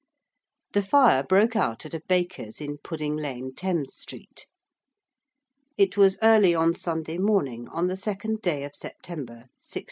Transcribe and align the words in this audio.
The 0.73 0.81
fire 0.81 1.21
broke 1.21 1.55
out 1.55 1.85
at 1.85 1.93
a 1.93 1.99
baker's 2.01 2.59
in 2.59 2.79
Pudding 2.79 3.15
Lane, 3.17 3.53
Thames 3.53 3.93
Street. 3.95 4.47
It 5.77 5.95
was 5.95 6.17
early 6.23 6.55
on 6.55 6.73
Sunday 6.73 7.19
morning 7.19 7.67
on 7.67 7.85
the 7.85 7.95
second 7.95 8.41
day 8.41 8.63
of 8.63 8.75
September, 8.75 9.43
1666. 9.61 9.79